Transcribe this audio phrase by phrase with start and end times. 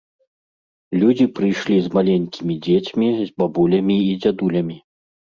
[1.01, 4.77] Людзі прыйшлі з маленькімі дзецьмі, з бабулямі і дзядулямі.